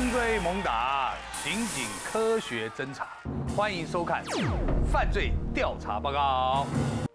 [0.00, 3.06] 者穷追猛打，刑警科学侦查，
[3.54, 4.24] 欢迎收看
[4.90, 6.66] 《犯罪调查报告》。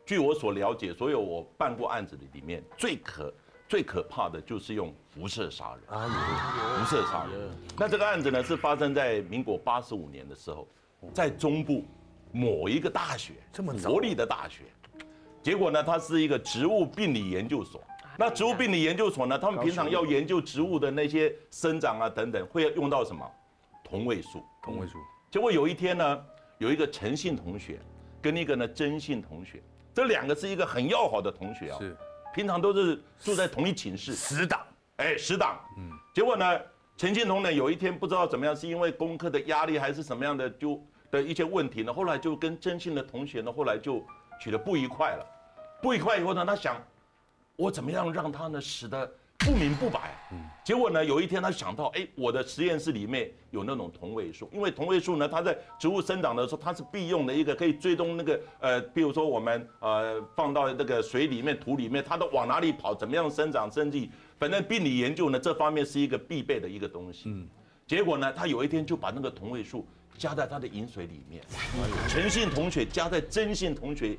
[0.05, 3.33] 据我所了解，所有我办过案子的里面，最可
[3.68, 6.00] 最可怕的就是用辐射杀人。
[6.00, 7.50] 啊，有辐射杀人。
[7.75, 10.68] 那这个案子呢，是发生在民国八十五年的时候，
[11.11, 11.83] 在中部
[12.32, 14.61] 某一个大学，这么早国立的大学。
[15.41, 17.82] 结果呢，它是一个植物病理研究所。
[18.18, 23.29] 那植物病理研究所呢，他们平常要研究植物的那些生长啊等等，会用到什么？
[23.83, 24.43] 同位素。
[24.64, 24.97] 同位素。
[25.29, 26.25] 结果有一天呢，
[26.57, 27.79] 有一个陈姓同学
[28.21, 29.61] 跟一个呢曾姓同学，
[29.93, 31.96] 这两个是一个很要好的同学啊，是
[32.33, 34.61] 平常都是住在同一寝室，死党。
[34.97, 35.59] 哎，死党。
[35.77, 35.89] 嗯。
[36.13, 36.59] 结果呢，
[36.97, 44.02] 陈庆同呢有一天不知道怎么样，是因为功课的压力还是什么样的，就的一些问题呢，后来就跟曾姓的同学呢，后来就
[44.39, 45.25] 取得不愉快了。
[45.81, 46.81] 不愉快以后呢，他想。
[47.56, 50.17] 我怎么样让它呢死得不明不白？
[50.31, 67.30] 嗯，结果呢，有一天他想到，哎，我的实验室里面有那种同位素，因为同位素呢，它在植物生长的时候，它是必用的一个可以追踪那个呃，比如说我们呃放到那个水里面、土里面，它都往哪里跑，怎么样生长、生计，反正病理研究呢，这方面是一个必备的一个东西。
[67.30, 67.48] 嗯，
[67.86, 69.86] 结果呢，他有一天就把那个同位素
[70.17, 71.44] 加在他的饮水里面，
[72.08, 74.17] 诚信同学加在真信同学。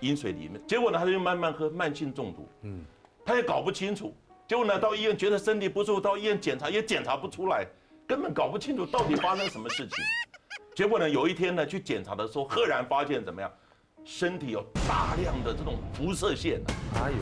[0.00, 2.48] 饮水里面，结果呢，他就慢慢喝，慢性中毒。
[2.62, 2.84] 嗯，
[3.24, 4.14] 他也搞不清楚。
[4.46, 7.66] 结果呢，到医院觉得身体不舒服，到医院检查也检查不出来，
[8.06, 9.96] 根本搞不清楚到底发生什么事情。
[10.74, 13.52] 结果呢，有一天呢，去检查的时候，赫然发现怎么样，
[14.04, 16.60] 身体有大量的这种辐射线。
[16.96, 17.16] 哎呦！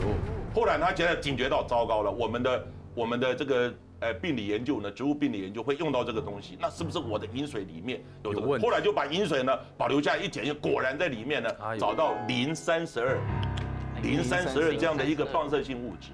[0.55, 3.73] 后来他觉得警觉到糟糕了，我们的我们的这个。
[4.01, 8.59] 呃，病理研究呢，植物病理研究会用到这个东西，那是不是我的饮水里面有这个？
[8.59, 13.19] 后来就把饮水呢保留下来一检验，果然在里面呢找到磷三十二、
[14.01, 16.11] 磷三十二这样的一个放射性物质。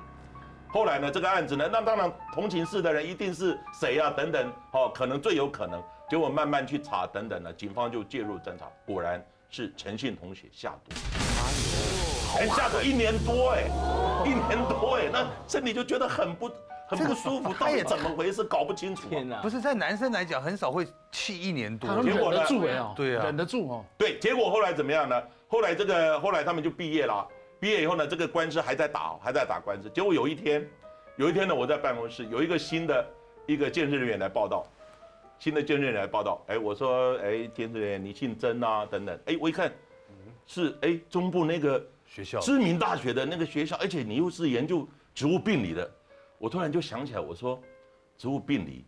[0.68, 4.10] 后来呢，这个案子呢，那当然同情室的人一定是谁啊？
[4.10, 5.82] 等等，哦，可能最有可能。
[6.10, 10.92] 结果慢慢去查，等等呢，警方就介入侦查，果然是陈姓同学下毒。
[12.38, 13.70] 哎呦，下毒一年多哎，
[14.26, 16.50] 一年多哎，那身体就觉得很不。
[16.88, 18.44] 很 不舒服，到底怎么回事？
[18.44, 19.10] 搞不清楚。
[19.10, 19.42] 天哪！
[19.42, 21.90] 不是在男生来讲，很少会气一年多。
[22.04, 23.86] 结果忍得住哎对啊，忍得住哦。
[23.98, 25.22] 对，结果后来怎么样呢？
[25.48, 27.28] 后来这个后来他们就毕业了。
[27.60, 29.90] 毕业以后呢，这个官司还在打，还在打官司。
[29.90, 30.68] 结果有一天，
[31.16, 33.08] 有一天呢，我在办公室，有一个新的
[33.48, 34.68] 一个健身人员来报道，
[35.40, 36.44] 新的健身人员来报道。
[36.48, 38.86] 哎，我说，哎，健身人员，你姓曾啊？
[38.86, 39.18] 等等。
[39.26, 39.72] 哎，我一看，
[40.46, 45.90] 是哎中部那个学校知名大学的那个学校，而且你又是研究植物病理的。
[46.46, 47.60] 我突然就想起来，我说，
[48.20, 48.86] 植物病理，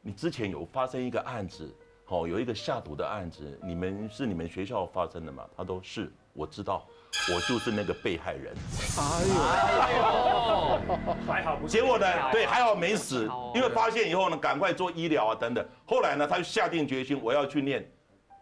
[0.00, 1.70] 你之前有发生一个案子，
[2.06, 5.44] 好，有一个下毒的案子，你们是你们学校发生的吗？
[5.54, 6.88] 他都是，我知道，
[7.34, 8.54] 我就是那个被害人。
[8.96, 12.06] 哎呦， 还好结果呢？
[12.32, 15.62] 对，还好没死，因为发现以后呢，赶快做医疗啊等等。
[15.84, 17.86] 后来呢，他就下定决心，我要去念。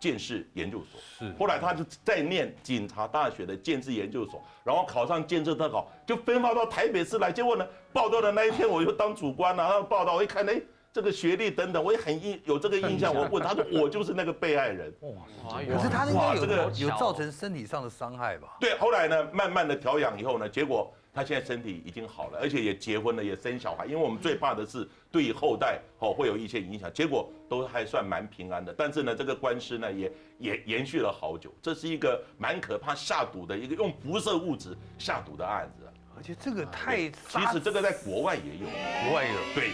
[0.05, 7.33] 建士研究所是，后来他就在念警察大学的建制研究所，然后考上建制特考，就分发到台北市来。
[7.33, 10.61] 结果呢，报道的那一天我就当主官了，然后报道我一看，哎，
[10.93, 13.15] 这个学历等等，我也很印有这个印象。
[13.17, 14.95] 我问他说，我就是那个被害人。
[15.01, 18.59] 哇，可是他应该有这个有造成身体上的伤害吧？
[18.61, 20.93] 对，后来呢，慢慢的调养以后呢，结果。
[21.15, 23.87] 他现在身体已经好了，而且也结婚了，也生小孩。
[23.87, 28.75] 因为我们最怕的是对于后代哦会有一些影响，结果都还算蛮平安的。
[28.77, 35.85] 但是呢，这个官司呢也也延续了好久，这是一个蛮可怕下毒的一个用辐射物质下毒的案子。
[36.17, 36.97] 而且这个太……
[37.29, 38.67] 其实这个在国外也有，
[39.05, 39.71] 国外有对，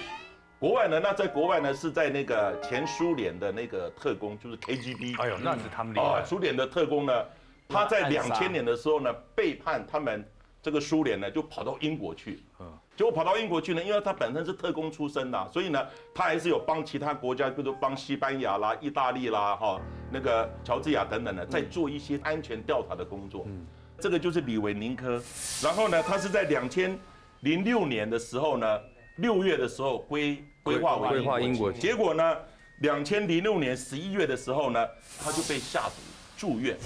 [0.59, 5.19] 国外呢，那在国外呢是在那个前苏联的那个特工，就是 KGB。
[5.19, 6.23] 哎呦，那是他们厉害。
[6.23, 7.25] 苏联的特工呢，
[7.67, 10.23] 他在两千年的时候呢背叛他们。
[10.63, 19.81] 这个苏联呢，就跑到英国去，嗯，结果跑到英国去呢，因为他本身是特工出身的，所以呢，他还是有帮其他国家，比如帮西班牙啦、意大利啦、哈
[20.11, 23.45] 那个乔治亚等等的，在做一些安全调查的工作。
[23.47, 23.67] 嗯，
[23.99, 25.23] 这个就是李维宁科。
[25.63, 26.99] 然后呢，他是在两千
[27.41, 28.81] 零六年的时候呢，
[29.17, 32.37] 六月的时候规规划为规划英国，结果呢，
[32.81, 34.87] 两千零六年十一月的时候呢，
[35.19, 35.95] 他就被下毒
[36.37, 36.77] 住院。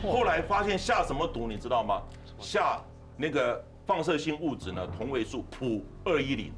[0.00, 2.00] 后来发现下什么毒，你知道吗？
[2.38, 2.82] 下
[3.16, 4.86] 那个放射性物质呢？
[4.96, 6.52] 同位素普二一零，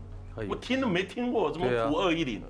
[0.49, 2.43] 我听都没听过，怎么普二一零？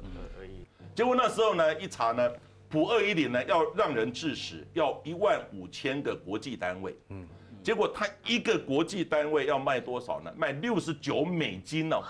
[0.94, 2.30] 结果那时候呢，一查呢，
[2.68, 6.96] 普二一零呢要让人致死，要一万五千个国际单位。
[7.08, 7.26] 嗯，
[7.62, 10.32] 结果他一个国际单位要卖多少呢？
[10.36, 12.02] 卖六十九美金哦，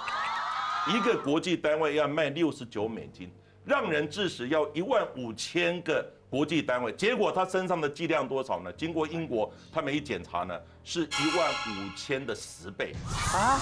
[0.88, 3.30] 一个国际单位要卖六十九美金，
[3.64, 8.72] 让人致死要一万五千个国际单位，结果他身上的剂量多少呢？
[8.74, 12.94] 经过英国他们一检查呢，是一万五千的十倍
[13.34, 13.58] 啊，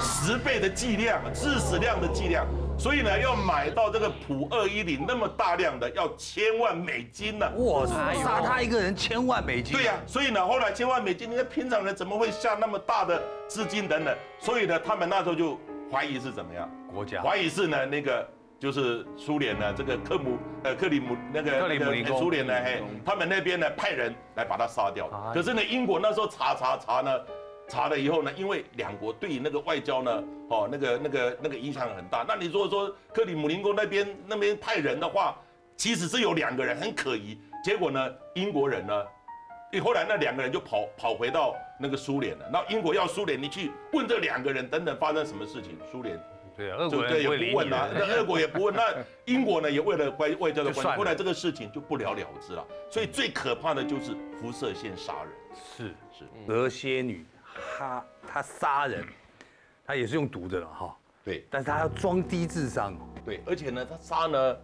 [0.00, 2.46] 十倍的剂量，致死量的剂量，
[2.78, 7.50] 所以呢，要买到这个普二一零那么大量的，要千万美金呢。
[7.56, 9.72] 哇塞，杀他一个人千万美金。
[9.72, 14.16] 对呀，所以呢，后来千万美金，你看平常人怎么会下那么大的资金等等？
[14.38, 15.58] 所以呢，他们那时候就
[15.90, 16.70] 怀疑是怎么样？
[16.94, 18.24] 国家怀疑是呢那个。
[18.64, 25.06] 就是苏联呢，这个克姆呃克里姆那个克里姆林宫，苏联呢，嘿，他们那边呢派人来把他杀掉。
[25.34, 27.20] 可是呢，英国那时候查查查呢，
[27.68, 32.24] 查了以后呢，因为两国对那个外交呢，哦，那个那个那个影响很大。
[32.26, 35.36] 那你如果说克里姆林宫那边那边派人的话，
[35.76, 37.38] 其实是有两个人很可疑。
[37.62, 39.04] 结果呢，英国人呢，
[39.82, 42.48] 后来那两个人就跑跑回到那个苏联了。
[42.50, 46.18] 那英国要苏联，你去问这两个人等等发生什么事情，苏联。
[46.56, 47.04] 对啊，俄国
[47.36, 52.64] 也不问啊，那俄国也不问，那英国呢也为了外外交的关系，后来这个事情就不了了之了。
[52.90, 55.32] 所以最可怕的就是辐射线杀人。
[55.76, 57.26] 是是，蛇蝎女，
[57.76, 59.04] 她她杀人，
[59.84, 60.96] 她也是用毒的了哈。
[61.24, 62.96] 对，但是她要装低智商。
[63.24, 64.56] 对，而且呢，她杀呢，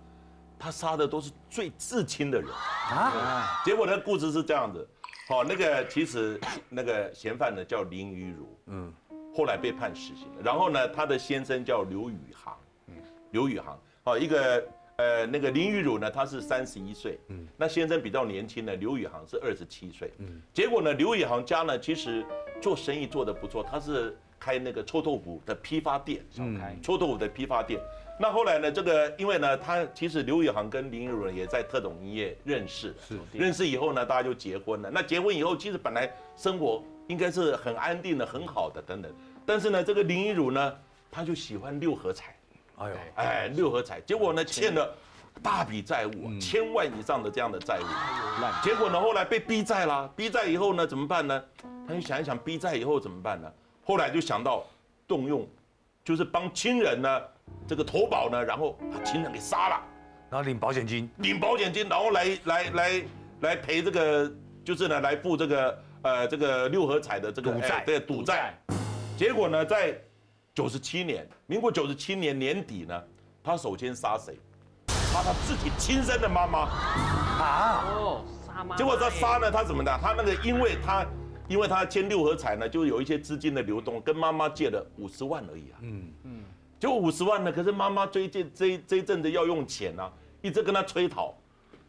[0.58, 3.62] 她杀的都是最至亲的人啊。
[3.64, 4.88] 结果呢，故事是这样子，
[5.28, 8.94] 好，那个其实那个嫌犯呢叫林雨如，嗯。
[9.32, 10.26] 后来被判死刑。
[10.36, 10.42] 了。
[10.44, 12.56] 然后呢，他的先生叫刘宇航，
[12.88, 12.94] 嗯，
[13.30, 14.66] 刘宇航，哦，一个
[15.00, 22.22] 呃，那个林玉茹呢，他是三十一岁，嗯，那先生比较年轻呢，刘宇航是二十七岁，嗯，结果呢，刘宇航家呢，其实
[22.60, 27.80] 做生意做得不错，他是开那个臭豆腐的批发店，小开臭豆腐的批发店。
[28.18, 34.90] 那后来呢，这个因为呢，他其实刘宇航跟林玉茹也在特种营业认识，是认识以后呢，大家就结婚了。
[34.90, 36.82] 那结婚以后，其实本来生活。
[37.08, 39.12] 应该是很安定的、很好的等等，
[39.44, 40.78] 但是呢，这个林雨儒呢，
[41.10, 42.36] 他就喜欢六合彩，
[42.80, 44.94] 哎呦，哎，六合彩，结果呢欠了
[45.42, 47.84] 大笔债务，千万以上的这样的债务，
[48.64, 51.44] 结果呢后来被逼债啦，逼债以后呢怎么办呢？
[51.86, 53.52] 他就想一想逼债以后怎么办呢？
[53.84, 54.64] 后来就想到
[55.06, 55.46] 动用，
[56.04, 57.22] 就是帮亲人呢
[57.68, 59.82] 这个投保呢，然后把亲人给杀了，
[60.30, 63.02] 然后领保险金，领保险金，然后来来来
[63.40, 64.32] 来赔这个，
[64.64, 65.82] 就是呢来付这个。
[66.02, 68.54] 呃，这个六合彩的这个赌债，对赌债，
[69.18, 69.94] 结果呢，在
[70.60, 73.02] 九十七年，民国九十七年年底呢，
[73.42, 74.38] 他首先杀谁？
[74.88, 77.84] 杀他自己亲生的妈妈啊！
[77.86, 78.76] 哦，杀妈。
[78.76, 79.98] 结果他杀呢，他怎么的？
[80.02, 81.06] 他那个，因为他，
[81.48, 85.80] 因为他签六合彩呢，就有一些资金的流动，跟妈妈借了五十万而已啊。
[85.80, 86.42] 嗯嗯。
[86.78, 91.34] 就五十万呢，可是妈妈最近这这一阵子要用钱啊，一直跟他催讨，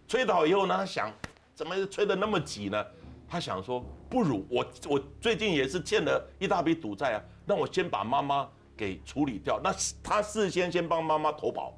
[0.07, 1.11] 催讨以后呢，他想，
[1.53, 2.81] 怎么催得那么急呢？
[3.27, 8.47] 他想说，不如我我最近也是欠了一大笔赌债啊，那我先把妈妈
[8.81, 9.61] 给处理掉。
[9.63, 11.77] 那他事先先帮妈妈投保，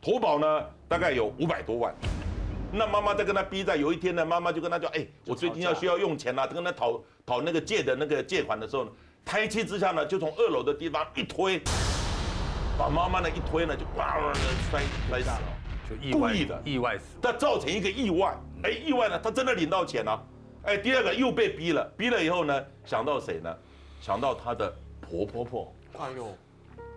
[0.00, 1.94] 投保呢大概有五百多万。
[2.72, 8.90] 那妈妈在跟他逼债，有一天呢，妈妈就跟他讲，哎，我最近要需要用钱了，跟他讨讨那个借的那个借款的时候呢，
[9.24, 11.60] 胎气之下呢，就从二楼的地方一推，
[12.76, 14.18] 把妈妈呢一推呢，就啪
[14.68, 15.44] 摔摔下了，
[15.88, 20.20] 就故意的意外死，他造成一个意外，哎，意外呢，他真的领到钱了。
[20.64, 23.56] 哎，第二个又被逼了，逼了以后呢，想到谁呢？
[24.00, 25.72] 想到她的婆婆婆。
[25.98, 26.28] 哎呦，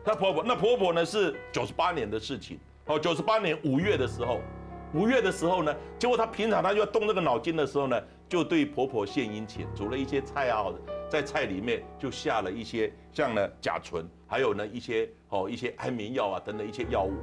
[0.03, 2.60] 她婆婆，那婆婆呢是九十八年的事情。
[2.86, 4.39] 哦，九十八年五月的时候，
[4.93, 10.65] 五月的时候呢，结果她平常她就要动这个脑筋的时候呢，就对婆婆献殷勤，煮了一些菜啊，
[11.10, 17.13] 在菜里面就下了一些像呢甲醇，还有呢一些哦一些安眠药啊等等一些药物。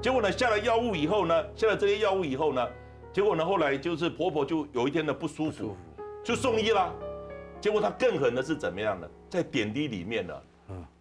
[0.00, 2.68] 结果呢下了药物以后呢，下了这些药物以后呢。
[3.10, 3.44] 结果呢？
[3.44, 5.74] 后来就是婆婆就有一天呢不舒服，
[6.22, 6.94] 就送医了。
[7.58, 9.08] 结果她更狠的是怎么样呢？
[9.30, 10.34] 在点滴里面呢，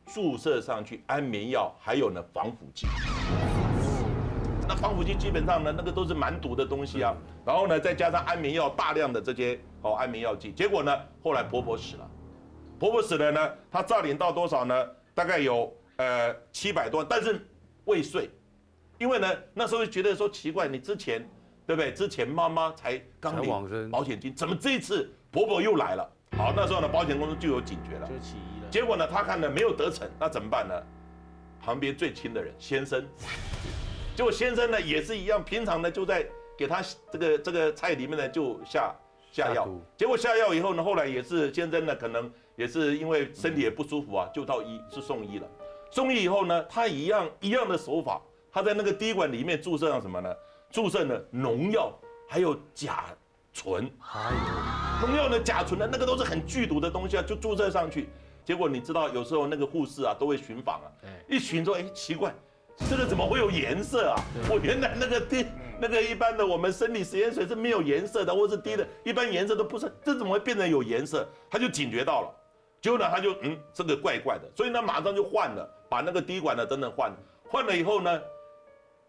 [0.07, 2.87] 注射上去安眠药，还有呢防腐剂。
[4.67, 7.15] 那防腐剂基本上呢，那个都是蛮毒的东西啊。
[7.45, 10.51] 然后呢，再加上安眠药，大量的这些哦安眠药剂。
[10.51, 12.09] 结果呢，后来婆婆死了。
[12.79, 14.87] 婆婆死了呢，她诈领到多少呢？
[15.13, 17.47] 大概有呃七百多，但是
[17.85, 18.29] 未遂。
[18.97, 21.27] 因为呢，那时候觉得说奇怪，你之前。
[21.67, 21.91] 对不对？
[21.91, 26.09] 之前妈妈才刚领保险金，怎么这一次婆婆又来了？
[26.37, 28.69] 好，那时候呢，保险公司就有警觉了，就起疑了。
[28.69, 30.73] 结果呢，他看呢没有得逞，那怎么办呢？
[31.59, 33.03] 旁边最亲的人先生，
[34.15, 36.23] 结果先生呢也是一样，平常呢就在
[36.55, 38.95] 给他这个这个菜里面呢就下
[39.31, 39.67] 下药，
[39.97, 45.47] 结果下药以后呢，后来也是先生呢可能也是因为身体也不舒服啊，就到医是送医了。
[45.89, 50.31] 送医以后呢，他一样一样的手法，他在那个滴管里面注射上什么呢？
[50.69, 51.91] 注射了农药，
[52.29, 53.05] 还有甲
[53.57, 54.29] 醇，还
[55.01, 58.07] 有农药的甲醇呢，那个都是很剧毒的东西啊，就注射上去。
[58.45, 60.87] 结果你知道，有时候那个护士啊都会巡访啊，
[61.27, 62.31] 一巡说，哎，奇怪，
[62.87, 64.15] 这个怎么会有颜色啊？
[64.47, 65.43] 我原来那个滴
[65.81, 71.27] 那个一般的我们生理食盐水是没有颜色的，或是滴的，一般颜色都不是，这怎么会变成有颜色？
[71.49, 72.29] 他就警觉到了，
[72.79, 77.11] 结果呢他就嗯这个怪怪的，所以呢马上就换了，把那个滴管呢等等换，
[77.49, 78.21] 换了以后呢，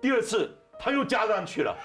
[0.01, 1.77] 第二次他又加上去了。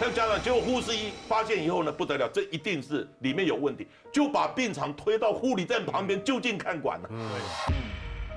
[0.00, 7.08] 他又加上，结果护士一发现以后呢，不得了，这一定是里面有问题，就把病床推到护理站旁边就近看管了。
[7.12, 7.28] 嗯，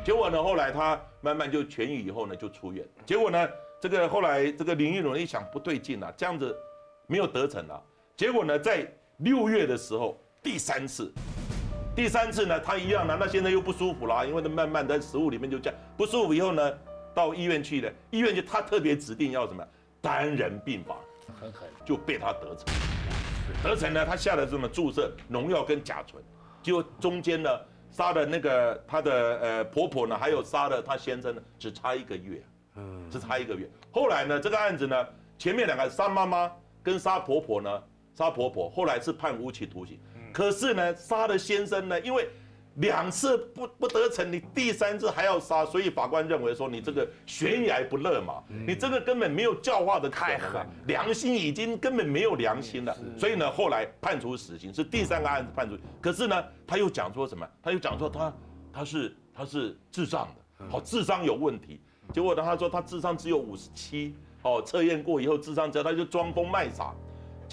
[0.03, 2.85] 结果呢，后来他慢慢就痊愈以后呢，就出院。
[3.05, 3.47] 结果呢，
[3.79, 6.53] 这个后来这个林玉龙一想不对劲了，这样子
[7.07, 7.81] 没有得逞了。
[8.17, 8.85] 结果呢，在
[9.19, 11.13] 六月的时候第三次，
[11.95, 16.77] 第三次呢，他一样呢，那现在又不舒服了，因为他慢慢在食物里面就这样不舒服以后呢，
[17.15, 19.65] 到医院去了，医院就他特别指定要什么
[20.01, 20.97] 单人病房。
[21.39, 22.65] 很狠，就被他得逞，
[23.63, 26.23] 得逞呢，他下了这么注射农药跟甲醇，
[26.61, 27.49] 就中间呢
[27.91, 32.43] 杀了那个他的呃婆婆呢，还有杀了他先生呢，只差一个月，
[32.75, 33.69] 嗯，只差一个月。
[33.91, 36.51] 后来呢，这个案子呢，前面两个杀妈妈
[36.81, 37.83] 跟杀婆婆呢，
[38.15, 39.99] 杀婆婆后来是判无期徒刑，
[40.31, 42.29] 可是呢，杀了先生呢，因为。
[42.75, 55.77] 两次不不得逞，你第三次还要杀，所以法官认为说你这个悬崖不勒马，你这个根本没有教化的可能，良心已经根本没有良心了，所以呢后来判处死刑，是第三个案子判处。
[56.01, 57.47] 可是呢他又讲说什么？
[57.61, 58.33] 他又讲说他
[58.73, 61.79] 他是他是智障的，好智商有问题。
[62.11, 66.91] 结果呢他说他智商只有五十七，哦测验过以后智商只有他就装疯卖傻。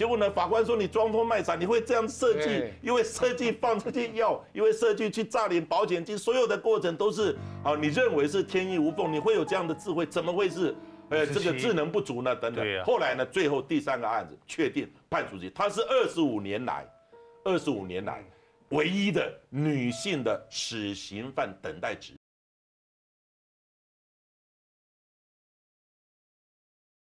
[0.01, 0.27] 结果呢？
[0.31, 2.63] 法官说你装疯卖傻，你会这样设计？
[2.81, 10.73] 因为设计放这些药， 因为设计去诈领保险金，所有的过程都是啊，你认为是天衣无缝，你会有这样的智慧，怎么会是
[11.09, 12.35] 呃这个智能不足呢？
[12.35, 12.83] 等等。
[12.83, 13.23] 后来呢？
[13.27, 16.83] 最后第三个案子确定判处刑，他是二十五年来，
[17.43, 18.23] 二十五年来
[18.69, 22.13] 唯一的女性的死刑犯等待值。